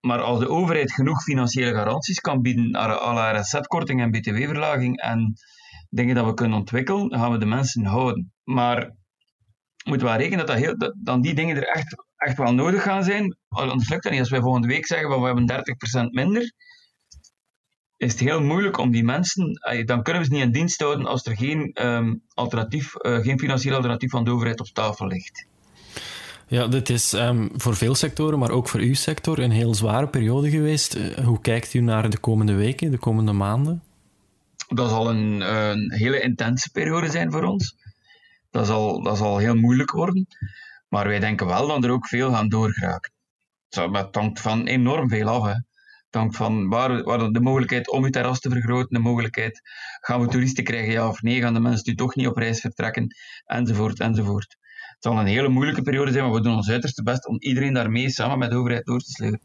Maar 0.00 0.20
als 0.20 0.38
de 0.38 0.48
overheid 0.48 0.92
genoeg 0.92 1.22
financiële 1.22 1.74
garanties 1.74 2.20
kan 2.20 2.42
bieden 2.42 2.76
à 2.76 3.12
la 3.12 3.40
RSZ-korting 3.40 4.00
en 4.00 4.10
btw-verlaging 4.10 5.00
en 5.00 5.34
dingen 5.88 6.14
dat 6.14 6.26
we 6.26 6.34
kunnen 6.34 6.58
ontwikkelen, 6.58 7.18
gaan 7.18 7.32
we 7.32 7.38
de 7.38 7.46
mensen 7.46 7.84
houden. 7.84 8.32
Maar 8.44 8.94
moeten 9.84 10.06
we 10.06 10.16
rekenen 10.16 10.38
dat, 10.38 10.46
dat, 10.46 10.56
heel, 10.56 10.94
dan 10.96 11.20
die 11.20 11.34
dingen 11.34 11.56
er 11.56 11.68
echt, 11.68 12.04
echt 12.16 12.36
wel 12.36 12.54
nodig 12.54 12.82
gaan 12.82 13.04
zijn. 13.04 13.36
Anders 13.48 13.88
lukt 13.88 14.02
dat 14.02 14.12
niet. 14.12 14.20
Als 14.20 14.30
wij 14.30 14.40
volgende 14.40 14.68
week 14.68 14.86
zeggen 14.86 15.10
van 15.10 15.20
we 15.20 15.26
hebben 15.26 16.06
30% 16.08 16.10
minder, 16.10 16.52
is 17.96 18.12
het 18.12 18.20
heel 18.20 18.42
moeilijk 18.42 18.78
om 18.78 18.90
die 18.90 19.04
mensen, 19.04 19.60
dan 19.84 20.02
kunnen 20.02 20.22
we 20.22 20.28
ze 20.28 20.34
niet 20.34 20.44
in 20.44 20.52
dienst 20.52 20.80
houden 20.80 21.06
als 21.06 21.26
er 21.26 21.36
geen, 21.36 21.86
um, 21.86 22.22
alternatief, 22.34 22.94
uh, 22.94 23.18
geen 23.18 23.38
financieel 23.38 23.74
alternatief 23.74 24.10
van 24.10 24.24
de 24.24 24.30
overheid 24.30 24.60
op 24.60 24.66
tafel 24.66 25.06
ligt. 25.06 25.46
Ja, 26.50 26.66
dit 26.66 26.88
is 26.88 27.12
um, 27.12 27.50
voor 27.54 27.76
veel 27.76 27.94
sectoren, 27.94 28.38
maar 28.38 28.50
ook 28.50 28.68
voor 28.68 28.80
uw 28.80 28.94
sector, 28.94 29.38
een 29.38 29.50
heel 29.50 29.74
zware 29.74 30.08
periode 30.08 30.50
geweest. 30.50 30.96
Uh, 30.96 31.18
hoe 31.18 31.40
kijkt 31.40 31.74
u 31.74 31.80
naar 31.80 32.10
de 32.10 32.18
komende 32.18 32.54
weken, 32.54 32.90
de 32.90 32.98
komende 32.98 33.32
maanden? 33.32 33.82
Dat 34.68 34.90
zal 34.90 35.10
een, 35.10 35.40
een, 35.40 35.92
hele 35.92 36.20
intense 36.20 36.70
periode 36.70 37.10
zijn 37.10 37.32
voor 37.32 37.42
ons. 37.42 37.76
Dat 38.50 38.66
zal, 38.66 39.02
dat 39.02 39.16
zal 39.16 39.38
heel 39.38 39.54
moeilijk 39.54 39.90
worden. 39.90 40.26
Maar 40.88 41.08
wij 41.08 41.18
denken 41.18 41.46
wel 41.46 41.66
dat 41.66 41.84
er 41.84 41.90
ook 41.90 42.06
veel 42.06 42.30
gaan 42.30 42.48
doorgeraken. 42.48 43.12
Het 43.68 44.14
hangt 44.14 44.40
van 44.40 44.66
enorm 44.66 45.08
veel 45.08 45.28
af. 45.28 45.44
Hè. 45.44 45.54
Het 46.10 46.14
hangt 46.20 46.36
van 46.36 46.68
waar, 46.68 47.02
waar 47.02 47.32
de 47.32 47.40
mogelijkheid 47.40 47.90
om 47.90 48.04
je 48.04 48.10
terras 48.10 48.40
te 48.40 48.50
vergroten, 48.50 48.94
de 48.94 49.08
mogelijkheid 49.08 49.60
gaan 50.00 50.20
we 50.20 50.28
toeristen 50.28 50.64
krijgen, 50.64 50.92
ja 50.92 51.08
of 51.08 51.22
nee, 51.22 51.40
gaan 51.40 51.54
de 51.54 51.60
mensen 51.60 51.84
nu 51.86 51.94
toch 51.94 52.14
niet 52.14 52.26
op 52.26 52.36
reis 52.36 52.60
vertrekken, 52.60 53.14
enzovoort, 53.44 54.00
enzovoort. 54.00 54.56
Het 55.00 55.12
zal 55.12 55.20
een 55.20 55.26
hele 55.26 55.48
moeilijke 55.48 55.82
periode 55.82 56.12
zijn, 56.12 56.24
maar 56.24 56.32
we 56.32 56.40
doen 56.40 56.56
ons 56.56 56.70
uiterste 56.70 57.02
best 57.02 57.26
om 57.26 57.36
iedereen 57.38 57.72
daarmee 57.72 58.10
samen 58.10 58.38
met 58.38 58.50
de 58.50 58.56
overheid 58.56 58.84
door 58.84 58.98
te 58.98 59.10
slepen. 59.10 59.40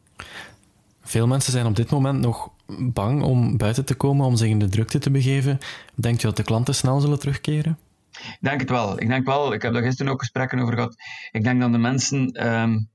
Veel 1.01 1.27
mensen 1.27 1.51
zijn 1.51 1.65
op 1.65 1.75
dit 1.75 1.89
moment 1.89 2.19
nog 2.19 2.49
bang 2.79 3.23
om 3.23 3.57
buiten 3.57 3.85
te 3.85 3.95
komen, 3.95 4.25
om 4.25 4.35
zich 4.35 4.49
in 4.49 4.59
de 4.59 4.69
drukte 4.69 4.99
te 4.99 5.11
begeven. 5.11 5.57
Denkt 5.93 6.23
u 6.23 6.25
dat 6.25 6.37
de 6.37 6.43
klanten 6.43 6.75
snel 6.75 6.99
zullen 6.99 7.19
terugkeren? 7.19 7.77
Ik 8.11 8.37
denk 8.39 8.59
het 8.59 8.69
wel. 8.69 9.01
Ik 9.01 9.07
denk 9.07 9.25
wel. 9.25 9.53
Ik 9.53 9.61
heb 9.61 9.73
daar 9.73 9.83
gisteren 9.83 10.11
ook 10.11 10.19
gesprekken 10.19 10.59
over 10.59 10.73
gehad. 10.73 10.95
Ik 11.31 11.43
denk 11.43 11.61
dat 11.61 11.71
de 11.71 11.77
mensen 11.77 12.47
um, 12.47 12.89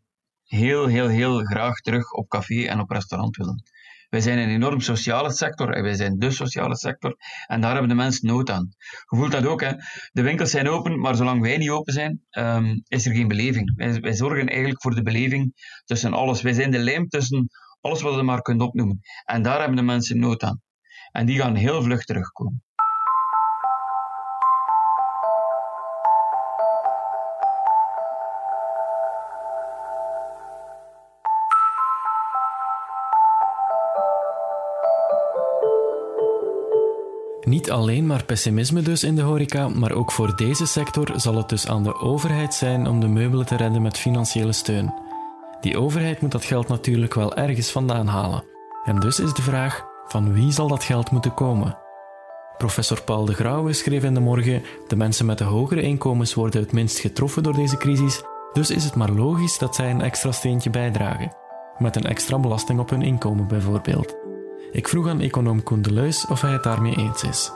heel, 0.45 0.87
heel, 0.87 1.09
heel 1.09 1.39
graag 1.45 1.81
terug 1.81 2.13
op 2.13 2.29
café 2.29 2.65
en 2.65 2.81
op 2.81 2.91
restaurant 2.91 3.37
willen. 3.37 3.63
Wij 4.11 4.21
zijn 4.21 4.39
een 4.39 4.49
enorm 4.49 4.81
sociale 4.81 5.33
sector 5.33 5.71
en 5.73 5.83
wij 5.83 5.95
zijn 5.95 6.19
de 6.19 6.31
sociale 6.31 6.77
sector 6.77 7.17
en 7.47 7.61
daar 7.61 7.71
hebben 7.71 7.89
de 7.89 7.95
mensen 7.95 8.27
nood 8.27 8.51
aan. 8.51 8.75
Je 9.09 9.17
voelt 9.17 9.33
dat 9.33 9.47
ook, 9.47 9.61
hè. 9.61 9.73
De 10.13 10.23
winkels 10.23 10.51
zijn 10.51 10.69
open, 10.69 11.01
maar 11.01 11.17
zolang 11.17 11.41
wij 11.41 11.57
niet 11.57 11.71
open 11.71 11.93
zijn, 11.93 12.23
um, 12.31 12.83
is 12.89 13.07
er 13.07 13.15
geen 13.15 13.29
beleving. 13.29 13.73
Wij, 13.77 14.01
wij, 14.01 14.15
zorgen 14.15 14.47
eigenlijk 14.47 14.83
voor 14.83 14.95
de 14.95 15.03
beleving 15.03 15.53
tussen 15.85 16.13
alles. 16.13 16.43
Wij 16.43 16.53
zijn 16.53 16.71
de 16.71 16.79
lijm 16.79 17.09
tussen 17.09 17.49
alles 17.81 18.03
wat 18.03 18.15
je 18.15 18.23
maar 18.23 18.43
kunt 18.43 18.63
opnoemen. 18.63 19.01
En 19.25 19.43
daar 19.43 19.59
hebben 19.59 19.77
de 19.77 19.83
mensen 19.83 20.19
nood 20.19 20.43
aan. 20.43 20.61
En 21.13 21.27
die 21.27 21.39
gaan 21.39 21.55
heel 21.55 21.83
vlug 21.83 22.05
terugkomen. 22.05 22.63
Niet 37.51 37.71
alleen 37.71 38.07
maar 38.07 38.25
pessimisme 38.25 38.83
dus 38.83 39.05
in 39.05 39.15
de 39.15 39.23
horeca, 39.23 39.69
maar 39.69 39.93
ook 39.93 40.13
voor 40.13 40.37
deze 40.37 40.67
sector 40.67 41.13
zal 41.17 41.37
het 41.37 41.49
dus 41.49 41.67
aan 41.67 41.83
de 41.83 41.95
overheid 41.95 42.55
zijn 42.55 42.87
om 42.87 43.01
de 43.01 43.09
meubelen 43.09 43.47
te 43.47 43.57
redden 43.57 43.83
met 43.83 43.99
financiële 43.99 44.53
steun. 44.53 44.95
Die 45.61 45.79
overheid 45.79 46.21
moet 46.21 46.33
dat 46.33 46.45
geld 46.45 46.69
natuurlijk 46.69 47.15
wel 47.15 47.37
ergens 47.37 47.71
vandaan 47.71 48.07
halen. 48.07 48.45
En 48.85 49.01
dus 49.01 49.21
is 49.21 49.35
de 49.35 49.43
vraag: 49.43 49.85
van 50.07 50.33
wie 50.33 50.53
zal 50.53 50.69
dat 50.69 50.85
geld 50.85 51.11
moeten 51.11 51.35
komen? 51.35 51.79
Professor 52.57 53.03
Paul 53.03 53.25
de 53.25 53.35
Grauwe 53.35 53.73
schreef 53.73 54.05
in 54.05 54.15
de 54.15 54.21
morgen: 54.21 54.63
de 54.89 54.97
mensen 54.97 55.27
met 55.27 55.39
de 55.39 55.45
hogere 55.45 55.83
inkomens 55.83 56.35
worden 56.35 56.61
het 56.61 56.73
minst 56.73 56.99
getroffen 56.99 57.43
door 57.43 57.55
deze 57.55 57.77
crisis, 57.77 58.23
dus 58.53 58.71
is 58.71 58.85
het 58.85 58.95
maar 58.95 59.11
logisch 59.11 59.59
dat 59.59 59.75
zij 59.75 59.91
een 59.91 60.03
extra 60.03 60.33
steentje 60.33 60.71
bijdragen. 60.71 61.33
Met 61.79 61.97
een 61.97 62.07
extra 62.07 62.39
belasting 62.39 62.81
op 62.81 62.91
hun 62.91 63.03
inkomen 63.03 63.49
bijvoorbeeld. 63.49 64.30
Ik 64.73 64.89
vroeg 64.89 65.09
aan 65.09 65.21
econoom 65.21 65.63
Koen 65.63 65.85
of 66.31 66.41
hij 66.41 66.53
het 66.53 66.63
daarmee 66.63 66.97
eens 66.97 67.23
is. 67.23 67.53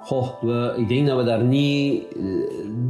Goh, 0.00 0.42
we, 0.42 0.74
ik 0.76 0.88
denk 0.88 1.06
dat 1.06 1.16
we, 1.16 1.24
daar 1.24 1.44
niet, 1.44 2.02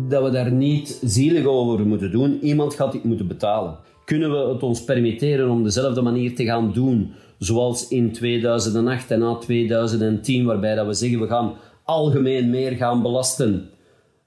dat 0.09 0.23
we 0.23 0.31
daar 0.31 0.53
niet 0.53 0.99
zielig 1.03 1.45
over 1.45 1.87
moeten 1.87 2.11
doen. 2.11 2.39
Iemand 2.43 2.75
gaat 2.75 2.93
dit 2.93 3.05
moeten 3.05 3.27
betalen. 3.27 3.77
Kunnen 4.05 4.31
we 4.31 4.53
het 4.53 4.63
ons 4.63 4.85
permitteren 4.85 5.51
om 5.51 5.63
dezelfde 5.63 6.03
manier 6.03 6.35
te 6.35 6.45
gaan 6.45 6.73
doen 6.73 7.13
zoals 7.39 7.89
in 7.89 8.13
2008 8.13 9.11
en 9.11 9.19
na 9.19 9.35
2010, 9.35 10.45
waarbij 10.45 10.75
dat 10.75 10.87
we 10.87 10.95
zeggen 10.95 11.21
we 11.21 11.27
gaan 11.27 11.53
algemeen 11.85 12.51
meer 12.51 12.73
gaan 12.73 13.03
belasten, 13.03 13.69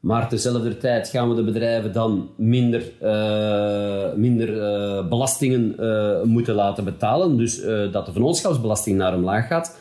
maar 0.03 0.29
tezelfde 0.29 0.77
tijd 0.77 1.07
gaan 1.07 1.29
we 1.29 1.35
de 1.35 1.43
bedrijven 1.43 1.93
dan 1.93 2.29
minder, 2.37 2.91
uh, 3.01 4.13
minder 4.13 4.49
uh, 4.49 5.07
belastingen 5.07 5.75
uh, 5.79 6.21
moeten 6.23 6.55
laten 6.55 6.83
betalen, 6.83 7.37
dus 7.37 7.61
dat 7.91 8.05
de 8.05 8.11
vennootschapsbelasting 8.11 8.97
naar 8.97 9.15
omlaag 9.15 9.47
gaat. 9.47 9.77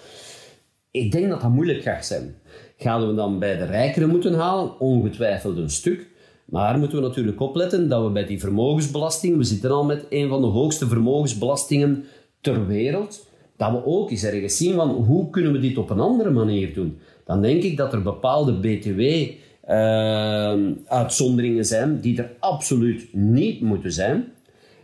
Ik 0.91 1.12
denk 1.12 1.29
dat 1.29 1.41
dat 1.41 1.50
moeilijk 1.50 1.83
gaat 1.83 2.07
zijn. 2.07 2.35
Gaan 2.76 3.07
we 3.07 3.14
dan 3.14 3.38
bij 3.38 3.57
de 3.57 3.64
rijkeren 3.64 4.09
moeten 4.09 4.35
halen? 4.35 4.81
Ongetwijfeld 4.81 5.57
een 5.57 5.71
stuk. 5.71 6.07
Maar 6.45 6.79
moeten 6.79 7.00
we 7.00 7.07
natuurlijk 7.07 7.41
opletten 7.41 7.88
dat 7.88 8.05
we 8.05 8.11
bij 8.11 8.26
die 8.26 8.41
vermogensbelasting, 8.41 9.37
we 9.37 9.45
zitten 9.45 9.71
al 9.71 9.85
met 9.85 10.07
een 10.09 10.29
van 10.29 10.41
de 10.41 10.47
hoogste 10.47 10.88
vermogensbelastingen 10.88 12.05
ter 12.41 12.67
wereld, 12.67 13.29
dat 13.57 13.71
we 13.71 13.85
ook 13.85 14.11
eens 14.11 14.25
ergens 14.25 14.57
zien 14.57 14.75
van 14.75 14.88
hoe 14.88 15.31
kunnen 15.31 15.52
we 15.52 15.59
dit 15.59 15.79
op 15.79 15.91
een 15.91 16.00
andere 16.00 16.31
manier 16.31 16.75
doen. 16.75 16.99
Dan 17.25 17.43
denk 17.43 17.62
ik 17.62 17.76
dat 17.76 17.93
er 17.93 18.02
bepaalde 18.02 18.52
btw-uitzonderingen 18.52 19.50
uh, 19.73 21.61
zijn 21.61 22.00
die 22.00 22.19
er 22.19 22.31
absoluut 22.38 23.09
niet 23.12 23.61
moeten 23.61 23.93
zijn. 23.93 24.25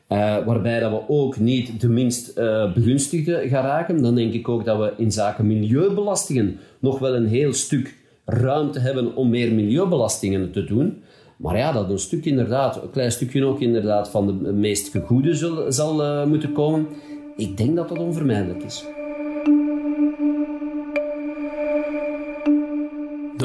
Uh, 0.08 0.46
waarbij 0.46 0.80
dat 0.80 0.90
we 0.90 1.08
ook 1.08 1.38
niet 1.38 1.80
de 1.80 1.88
minst 1.88 2.38
uh, 2.38 2.72
begunstigde 2.72 3.48
gaan 3.48 3.64
raken. 3.64 4.02
Dan 4.02 4.14
denk 4.14 4.32
ik 4.32 4.48
ook 4.48 4.64
dat 4.64 4.78
we 4.78 4.92
in 4.96 5.12
zaken 5.12 5.46
milieubelastingen 5.46 6.58
nog 6.78 6.98
wel 6.98 7.14
een 7.14 7.26
heel 7.26 7.52
stuk 7.52 7.94
ruimte 8.24 8.78
hebben 8.78 9.16
om 9.16 9.30
meer 9.30 9.52
milieubelastingen 9.52 10.52
te 10.52 10.64
doen. 10.64 11.02
Maar 11.36 11.56
ja, 11.56 11.72
dat 11.72 11.90
een 11.90 11.98
stuk 11.98 12.24
inderdaad, 12.24 12.82
een 12.82 12.90
klein 12.90 13.12
stukje 13.12 13.44
ook 13.44 13.60
inderdaad 13.60 14.10
van 14.10 14.26
de 14.26 14.52
meest 14.52 14.88
gegoede 14.88 15.34
zal, 15.34 15.72
zal 15.72 16.04
uh, 16.04 16.24
moeten 16.24 16.52
komen. 16.52 16.86
Ik 17.36 17.56
denk 17.56 17.76
dat 17.76 17.88
dat 17.88 17.98
onvermijdelijk 17.98 18.62
is. 18.62 18.84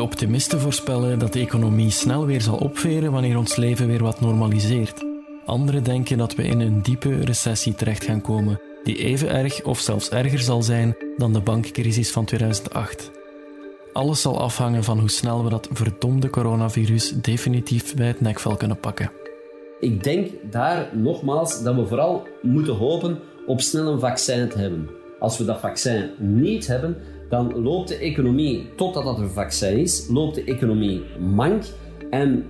Optimisten 0.03 0.59
voorspellen 0.59 1.19
dat 1.19 1.33
de 1.33 1.39
economie 1.39 1.89
snel 1.89 2.25
weer 2.25 2.41
zal 2.41 2.57
opveren 2.57 3.11
wanneer 3.11 3.37
ons 3.37 3.55
leven 3.55 3.87
weer 3.87 4.03
wat 4.03 4.21
normaliseert. 4.21 5.05
Anderen 5.45 5.83
denken 5.83 6.17
dat 6.17 6.35
we 6.35 6.43
in 6.43 6.59
een 6.59 6.81
diepe 6.81 7.15
recessie 7.15 7.75
terecht 7.75 8.03
gaan 8.03 8.21
komen, 8.21 8.59
die 8.83 8.97
even 8.97 9.29
erg 9.29 9.63
of 9.63 9.79
zelfs 9.79 10.09
erger 10.09 10.39
zal 10.39 10.61
zijn 10.61 10.95
dan 11.17 11.33
de 11.33 11.41
bankcrisis 11.41 12.11
van 12.11 12.25
2008. 12.25 13.11
Alles 13.93 14.21
zal 14.21 14.39
afhangen 14.39 14.83
van 14.83 14.99
hoe 14.99 15.09
snel 15.09 15.43
we 15.43 15.49
dat 15.49 15.69
verdomde 15.71 16.29
coronavirus 16.29 17.13
definitief 17.21 17.95
bij 17.95 18.07
het 18.07 18.21
nekvel 18.21 18.55
kunnen 18.55 18.79
pakken. 18.79 19.11
Ik 19.79 20.03
denk 20.03 20.31
daar 20.51 20.89
nogmaals 20.93 21.63
dat 21.63 21.75
we 21.75 21.87
vooral 21.87 22.27
moeten 22.41 22.75
hopen 22.75 23.19
op 23.45 23.61
snel 23.61 23.91
een 23.91 23.99
vaccin 23.99 24.49
te 24.49 24.57
hebben. 24.57 24.89
Als 25.19 25.37
we 25.37 25.45
dat 25.45 25.59
vaccin 25.59 26.09
niet 26.17 26.67
hebben, 26.67 26.97
dan 27.33 27.61
loopt 27.63 27.87
de 27.87 27.97
economie, 27.97 28.65
totdat 28.75 29.03
dat 29.03 29.17
een 29.17 29.29
vaccin 29.29 29.77
is, 29.77 30.07
loopt 30.09 30.35
de 30.35 30.43
economie 30.43 31.01
mank 31.19 31.63
en 32.09 32.45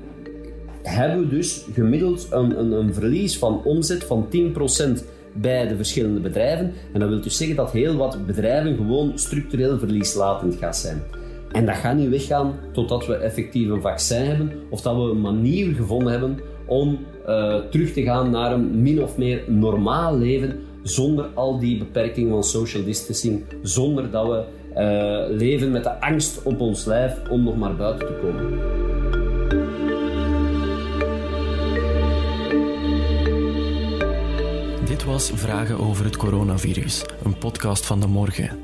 hebben 0.81 1.19
we 1.19 1.35
dus 1.35 1.65
gemiddeld 1.73 2.27
een, 2.31 2.59
een, 2.59 2.71
een 2.71 2.93
verlies 2.93 3.37
van 3.37 3.63
omzet 3.63 4.03
van 4.03 4.27
10% 4.97 5.03
bij 5.33 5.67
de 5.67 5.75
verschillende 5.75 6.19
bedrijven. 6.19 6.73
En 6.93 6.99
dat 6.99 7.09
wil 7.09 7.21
dus 7.21 7.37
zeggen 7.37 7.55
dat 7.55 7.71
heel 7.71 7.95
wat 7.95 8.25
bedrijven 8.25 8.75
gewoon 8.75 9.11
structureel 9.15 9.79
verlieslatend 9.79 10.55
gaan 10.55 10.73
zijn. 10.73 11.03
En 11.51 11.65
dat 11.65 11.75
gaat 11.75 11.95
niet 11.95 12.09
weggaan 12.09 12.53
totdat 12.71 13.05
we 13.05 13.15
effectief 13.15 13.69
een 13.69 13.81
vaccin 13.81 14.25
hebben 14.25 14.51
of 14.69 14.81
dat 14.81 14.95
we 14.95 15.01
een 15.01 15.21
manier 15.21 15.75
gevonden 15.75 16.11
hebben 16.11 16.39
om 16.65 16.99
uh, 17.27 17.55
terug 17.55 17.93
te 17.93 18.01
gaan 18.01 18.29
naar 18.29 18.51
een 18.51 18.81
min 18.81 19.03
of 19.03 19.17
meer 19.17 19.43
normaal 19.47 20.17
leven 20.17 20.59
zonder 20.83 21.25
al 21.33 21.59
die 21.59 21.77
beperkingen 21.77 22.31
van 22.31 22.43
social 22.43 22.83
distancing, 22.83 23.43
zonder 23.61 24.11
dat 24.11 24.27
we 24.27 24.43
leven 25.29 25.71
met 25.71 25.83
de 25.83 26.01
angst 26.01 26.43
op 26.43 26.59
ons 26.59 26.85
lijf 26.85 27.13
om 27.29 27.43
nog 27.43 27.57
maar 27.57 27.75
buiten 27.75 28.07
te 28.07 28.13
komen. 28.21 28.81
Dit 34.85 35.03
was 35.03 35.31
Vragen 35.33 35.79
over 35.79 36.05
het 36.05 36.17
coronavirus, 36.17 37.05
een 37.23 37.37
podcast 37.37 37.85
van 37.85 37.99
de 37.99 38.07
morgen. 38.07 38.59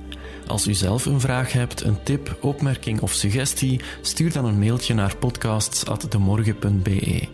Als 0.48 0.68
u 0.68 0.74
zelf 0.74 1.06
een 1.06 1.20
vraag 1.20 1.54
hebt, 1.54 1.82
een 1.82 2.04
tip, 2.04 2.38
opmerking 2.42 3.02
of 3.02 3.12
suggestie, 3.12 3.82
stuur 4.02 4.34
dan 4.34 4.46
een 4.46 4.60
mailtje 4.60 4.94
naar 4.94 5.16
podcasts.demorgen.be. 5.16 7.28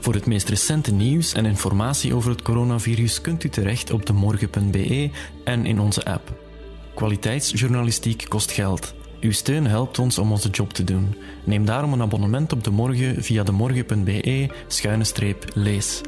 Voor 0.00 0.14
het 0.14 0.26
meest 0.26 0.48
recente 0.48 0.92
nieuws 0.92 1.32
en 1.32 1.46
informatie 1.46 2.14
over 2.14 2.30
het 2.30 2.42
coronavirus 2.42 3.20
kunt 3.20 3.44
u 3.44 3.48
terecht 3.48 3.90
op 3.90 4.06
demorgen.be 4.06 5.10
en 5.44 5.66
in 5.66 5.80
onze 5.80 6.04
app. 6.04 6.41
Kwaliteitsjournalistiek 6.94 8.26
kost 8.28 8.50
geld. 8.50 8.94
Uw 9.20 9.32
steun 9.32 9.66
helpt 9.66 9.98
ons 9.98 10.18
om 10.18 10.32
onze 10.32 10.50
job 10.50 10.72
te 10.72 10.84
doen. 10.84 11.14
Neem 11.44 11.64
daarom 11.64 11.92
een 11.92 12.02
abonnement 12.02 12.52
op 12.52 12.64
De 12.64 12.70
Morgen 12.70 13.22
via 13.22 13.42
demorgen.be-lees. 13.42 16.00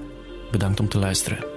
Bedankt 0.50 0.80
om 0.80 0.88
te 0.88 0.98
luisteren. 0.98 1.53